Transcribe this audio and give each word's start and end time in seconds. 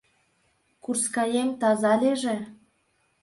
Курскаем 0.83 1.49
таза 1.59 1.93
лийже. 2.01 2.37